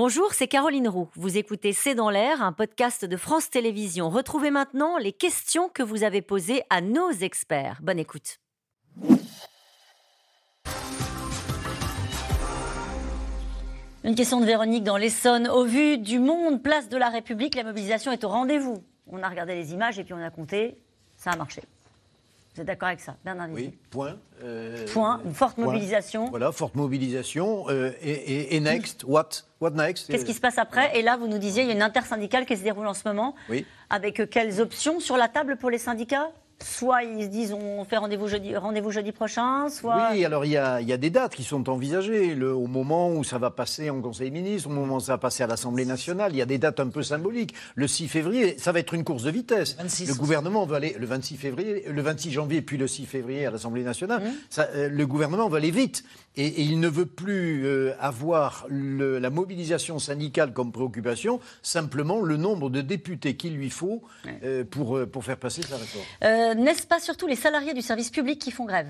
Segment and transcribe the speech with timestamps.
[0.00, 1.08] Bonjour, c'est Caroline Roux.
[1.16, 4.10] Vous écoutez C'est dans l'air, un podcast de France Télévisions.
[4.10, 7.80] Retrouvez maintenant les questions que vous avez posées à nos experts.
[7.82, 8.38] Bonne écoute.
[14.04, 15.48] Une question de Véronique dans l'Essonne.
[15.48, 18.84] Au vu du monde, place de la République, la mobilisation est au rendez-vous.
[19.08, 20.78] On a regardé les images et puis on a compté.
[21.16, 21.62] Ça a marché.
[22.58, 24.16] Vous êtes d'accord avec ça, Bernard Oui, point.
[24.42, 26.28] Euh, point, une forte mobilisation.
[26.30, 27.66] Voilà, forte mobilisation.
[27.68, 29.28] Euh, et, next, what,
[29.60, 31.74] what next Qu'est-ce qui se passe après Et là, vous nous disiez, il y a
[31.74, 33.36] une intersyndicale qui se déroule en ce moment.
[33.48, 33.64] Oui.
[33.90, 36.32] Avec quelles options sur la table pour les syndicats?
[36.62, 40.10] Soit ils se disent on fait rendez-vous jeudi, rendez jeudi prochain, soit...
[40.12, 42.34] Oui, alors il y a, des dates qui sont envisagées.
[42.34, 45.12] Le, au moment où ça va passer en Conseil des ministres, au moment où ça
[45.12, 47.54] va passer à l'Assemblée nationale, il y a des dates un peu symboliques.
[47.74, 49.76] Le 6 février, ça va être une course de vitesse.
[49.78, 53.50] le gouvernement va aller le 26 février, le 26 janvier, puis le 6 février à
[53.50, 54.22] l'Assemblée nationale.
[54.22, 54.60] Mmh.
[54.74, 56.04] Euh, le gouvernement va aller vite.
[56.36, 62.70] Et, il ne veut plus euh, avoir la mobilisation syndicale comme préoccupation, simplement le nombre
[62.70, 64.02] de députés qu'il lui faut
[64.44, 66.04] euh, pour, pour faire passer sa réforme.
[66.48, 68.88] Euh, n'est-ce pas surtout les salariés du service public qui font grève?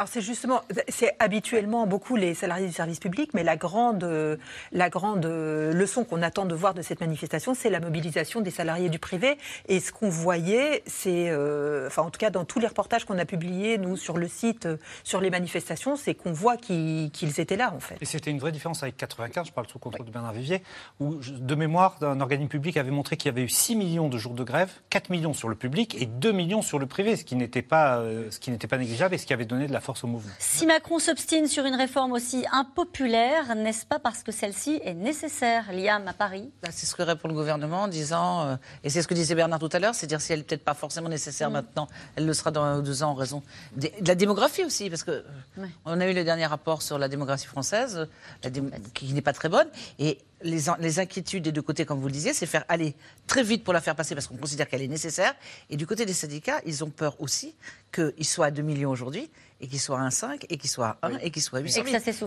[0.00, 4.38] Alors c'est justement, c'est habituellement beaucoup les salariés du service public, mais la grande,
[4.72, 8.88] la grande leçon qu'on attend de voir de cette manifestation, c'est la mobilisation des salariés
[8.88, 9.36] du privé.
[9.68, 13.18] Et ce qu'on voyait, c'est, euh, enfin en tout cas dans tous les reportages qu'on
[13.18, 17.56] a publiés nous sur le site, euh, sur les manifestations, c'est qu'on voit qu'ils étaient
[17.56, 17.98] là en fait.
[18.00, 20.62] Et c'était une vraie différence avec 95, je parle sous contrôle de Bernard Vivier,
[20.98, 24.16] où de mémoire, un organisme public avait montré qu'il y avait eu 6 millions de
[24.16, 27.24] jours de grève, 4 millions sur le public et 2 millions sur le privé, ce
[27.26, 29.72] qui n'était pas, euh, ce qui n'était pas négligeable et ce qui avait donné de
[29.74, 29.89] la force
[30.38, 35.72] si Macron s'obstine sur une réforme aussi impopulaire, n'est-ce pas parce que celle-ci est nécessaire,
[35.72, 36.50] Liam, à Paris?
[36.62, 39.34] Bah, C'est ce que répond le gouvernement en disant, euh, et c'est ce que disait
[39.34, 41.54] Bernard tout à l'heure, c'est-à-dire si elle n'est peut-être pas forcément nécessaire mm.
[41.54, 43.42] maintenant, elle le sera dans un ou deux ans en raison
[43.76, 45.24] de, la démographie aussi, parce que
[45.84, 48.08] on a eu le dernier rapport sur la démographie française,
[48.94, 49.68] qui n'est pas très bonne,
[49.98, 52.94] et les, les, inquiétudes des deux côtés, comme vous le disiez, c'est faire aller
[53.26, 55.34] très vite pour la faire passer parce qu'on considère qu'elle est nécessaire.
[55.68, 57.54] Et du côté des syndicats, ils ont peur aussi
[57.92, 61.08] qu'il soit à 2 millions aujourd'hui et qu'il soit à 1,5 et qu'il soit à
[61.08, 61.82] 1 et qu'il soit à 800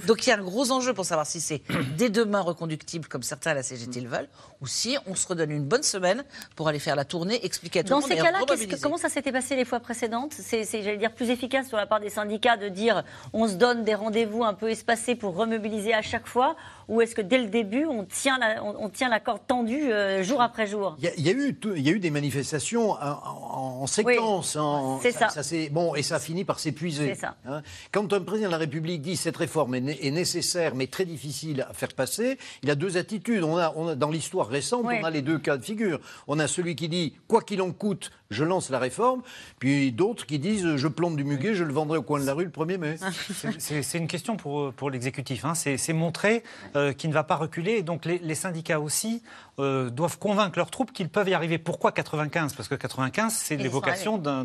[0.06, 1.62] Donc il y a un gros enjeu pour savoir si c'est
[1.98, 4.30] dès demain reconductible, comme certains à la CGT le veulent,
[4.62, 6.24] ou si on se redonne une bonne semaine
[6.56, 8.10] pour aller faire la tournée, expliquer à tout Dans le monde.
[8.10, 10.34] Dans ces cas-là, comment ça s'était passé les fois précédentes?
[10.34, 13.84] C'est, j'allais dire, plus efficace sur la part des syndicats de dire on se donne
[13.84, 16.56] des rendez-vous un peu espacés pour remobiliser à chaque fois
[16.88, 20.24] ou est-ce que dès le début, on tient la, on, tient la corde tendue euh,
[20.24, 20.96] jour après jour?
[21.00, 24.58] Il y, a, eu, il y a eu des manifestations en, séquence.
[25.02, 25.30] c'est ça.
[25.72, 27.16] bon, et ça finit par s'épuiser.
[27.24, 27.62] Hein.
[27.92, 31.74] Quand un président de la République dit cette réforme est, nécessaire mais très difficile à
[31.74, 33.44] faire passer, il a deux attitudes.
[33.44, 36.00] On a, dans l'histoire récente, on a les deux cas de figure.
[36.28, 39.22] On a celui qui dit quoi qu'il en coûte, je lance la réforme,
[39.60, 42.34] puis d'autres qui disent je plombe du muguet, je le vendrai au coin de la
[42.34, 42.96] rue le 1er mai.
[43.58, 45.46] C'est une question pour, pour l'exécutif.
[45.46, 45.54] Hein.
[45.56, 46.44] C'est montrer
[46.76, 47.84] euh, qu'il ne va pas reculer.
[47.84, 49.22] Donc les, syndicats aussi
[49.60, 51.58] euh, doivent convaincre leurs troupes qu'ils peuvent y arriver.
[51.58, 54.44] Pourquoi 95 Parce que 95, c'est l'évocation d'un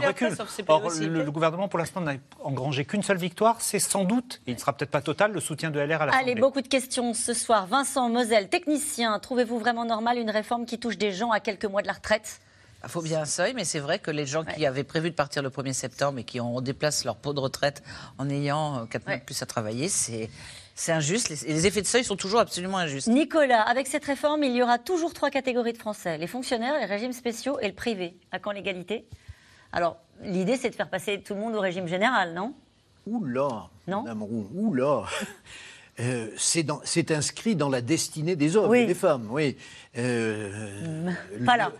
[0.00, 0.36] recul.
[0.68, 3.60] Or, le, le, gouvernement, pour l'instant, n'a engrangé qu'une seule victoire.
[3.60, 6.06] C'est sans doute, et il ne sera peut-être pas total, le soutien de LR à
[6.06, 7.66] la Allez, beaucoup de questions ce soir.
[7.66, 11.82] Vincent Moselle, technicien, trouvez-vous vraiment normal une réforme qui touche des gens à quelques mois
[11.82, 12.40] de la retraite?
[12.84, 15.14] Il faut bien un seuil, mais c'est vrai que les gens qui avaient prévu de
[15.14, 17.82] partir le 1er septembre et qui ont déplacé leur pot de retraite
[18.18, 20.30] en ayant 4 euh, mois de plus à travailler, c'est.
[20.78, 21.30] C'est injuste.
[21.30, 23.08] Les, les, effets de seuil sont toujours absolument injustes.
[23.08, 26.84] Nicolas, avec cette réforme, il y aura toujours trois catégories de Français les fonctionnaires, les
[26.84, 28.14] régimes spéciaux et le privé.
[28.30, 29.06] À quand l'égalité?
[29.72, 32.54] Alors, l'idée, c'est de faire passer tout le monde au régime général, non?
[33.06, 35.04] Oula Non Madame Roux, oula
[36.00, 39.56] euh, c'est inscrit dans la destinée des hommes et des femmes, oui.
[39.96, 41.10] Euh,
[41.44, 41.72] pas là.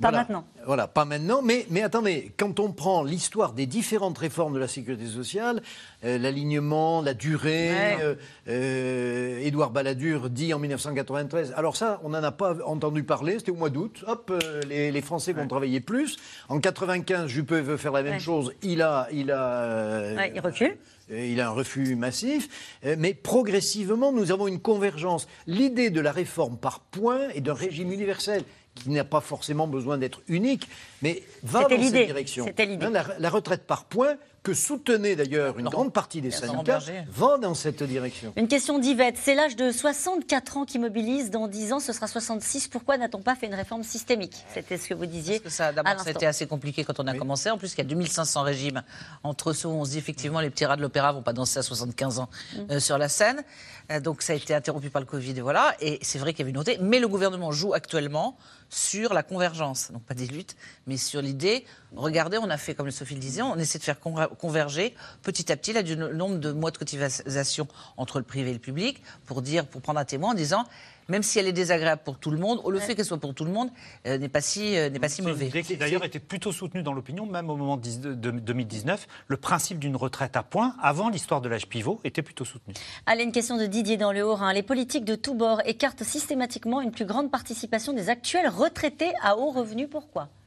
[0.00, 0.44] Pas maintenant.
[0.66, 1.42] Voilà, pas maintenant.
[1.42, 5.62] Mais, mais attendez, quand on prend l'histoire des différentes réformes de la sécurité sociale,
[6.04, 8.14] euh, l'alignement, la durée, euh,
[8.48, 11.54] euh, Édouard Balladur dit en 1993.
[11.56, 14.04] Alors ça, on n'en a pas entendu parler, c'était au mois d'août.
[14.06, 14.32] Hop,
[14.68, 16.16] les, Français vont travailler plus.
[16.48, 18.52] En 95, Juppé veut faire la même chose.
[18.62, 19.08] Il a.
[19.12, 20.76] Il, a, il recule
[21.12, 25.26] il a un refus massif, mais progressivement, nous avons une convergence.
[25.48, 28.44] L'idée de la réforme par points et d'un régime universel
[28.82, 30.68] qui n'a pas forcément besoin d'être unique,
[31.02, 32.46] mais va dans cette direction.
[32.46, 37.36] Hein, la, la, retraite par points, que soutenait d'ailleurs une grande partie des syndicats, va
[37.38, 38.32] dans cette direction.
[38.36, 39.16] Une question d'Yvette.
[39.20, 41.30] C'est l'âge de 64 ans qui mobilise.
[41.30, 42.68] Dans 10 ans, ce sera 66.
[42.68, 44.44] Pourquoi n'a-t-on pas fait une réforme systémique?
[44.54, 45.40] C'était ce que vous disiez.
[45.40, 47.50] Parce que ça, d'abord, ça a été assez compliqué quand on a commencé.
[47.50, 48.82] En plus, il y a 2500 régimes.
[49.22, 51.58] Entre ceux où on se dit effectivement, les petits rats de l'opéra vont pas danser
[51.58, 52.58] à 75 ans mm.
[52.70, 53.42] euh, sur la scène.
[53.90, 55.36] Euh, donc, ça a été interrompu par le Covid.
[55.36, 55.74] Et voilà.
[55.80, 56.78] Et c'est vrai qu'il y avait une nouveauté.
[56.80, 58.38] Mais le gouvernement joue actuellement
[58.70, 59.90] sur la convergence.
[59.92, 61.64] Donc, pas des luttes, mais sur l'idée.
[61.94, 63.98] Regardez, on a fait, comme le Sophie le disait, on essaie de faire
[64.38, 68.54] converger petit à petit là, du nombre de mois de cotisation entre le privé et
[68.54, 70.64] le public pour dire, pour prendre un témoin en disant
[71.10, 73.44] même si elle est désagréable pour tout le monde, le fait qu'elle soit pour tout
[73.44, 73.68] le monde
[74.06, 75.50] euh, n'est pas si, euh, n'est pas si mauvais.
[75.50, 79.08] Qui d'ailleurs était plutôt soutenu dans l'opinion, même au moment de 2019.
[79.26, 82.74] Le principe d'une retraite à points, avant l'histoire de l'âge pivot, était plutôt soutenu.
[83.06, 84.52] Allez, une question de Didier dans le Haut-Rhin.
[84.52, 89.36] Les politiques de tous bords écartent systématiquement une plus grande participation des actuels retraités à
[89.36, 89.88] haut revenu.
[89.88, 90.28] Pourquoi?
[90.28, 90.39] euh,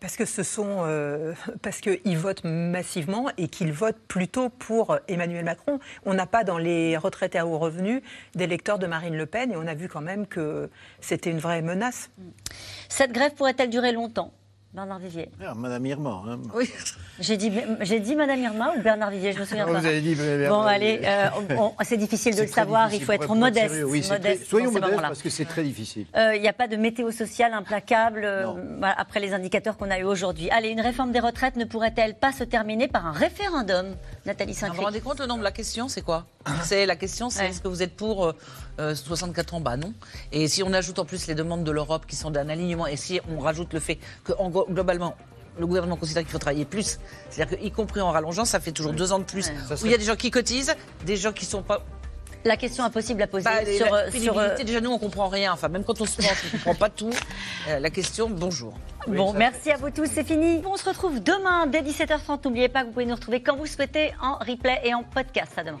[0.00, 1.34] parce que ce sont euh,
[1.82, 5.78] qu'ils votent massivement et qu'ils votent plutôt pour Emmanuel Macron.
[6.04, 8.02] On n'a pas dans les retraités à haut revenu
[8.34, 10.68] des lecteurs de Marine Le Pen et on a vu quand même que
[11.00, 12.10] c'était une vraie menace.
[12.88, 14.32] Cette grève pourrait-elle durer longtemps?
[14.74, 15.30] Bernard Vivier.
[15.42, 16.22] Ah, Madame Irma.
[16.26, 16.40] Hein.
[16.54, 16.70] Oui.
[17.20, 17.50] J'ai dit,
[17.80, 19.80] j'ai dit Madame Irma ou Bernard Vivier, je me souviens pas.
[19.80, 20.14] Vous avez dit
[20.48, 21.28] Bon, allez, euh,
[21.82, 23.74] c'est difficile de le savoir, il faut être modeste.
[23.86, 26.06] Oui, modeste soyons modestes parce que c'est très difficile.
[26.16, 29.98] Euh, il n'y a pas de météo sociale implacable euh, après les indicateurs qu'on a
[29.98, 30.50] eu aujourd'hui.
[30.50, 33.96] Allez, une réforme des retraites ne pourrait-elle pas se terminer par un référendum?
[34.28, 36.26] Nathalie saint Vous vous rendez compte le nombre de la question, c'est quoi?
[36.62, 38.34] C'est la question, c'est est-ce que vous êtes pour
[38.78, 39.60] 64 ans?
[39.60, 39.94] Bah non.
[40.32, 42.96] Et si on ajoute en plus les demandes de l'Europe qui sont d'un alignement, et
[42.96, 44.32] si on rajoute le fait que
[44.70, 45.16] globalement
[45.58, 46.98] le gouvernement considère qu'il faut travailler plus.
[47.30, 49.48] C'est-à-dire qu'y compris en rallongeant, ça fait toujours deux ans de plus.
[49.48, 51.82] Où il y a des gens qui cotisent, des gens qui sont pas.
[52.44, 55.52] La question impossible à poser bah, sur, la sur euh, déjà nous on comprend rien.
[55.52, 57.10] Enfin même quand on se pense, on comprend pas tout.
[57.68, 58.74] Euh, la question, bonjour.
[59.06, 60.62] Bon, merci à vous tous, c'est fini.
[60.66, 62.44] On se retrouve demain dès 17h30.
[62.44, 65.52] N'oubliez pas que vous pouvez nous retrouver quand vous souhaitez en replay et en podcast.
[65.56, 65.80] À demain.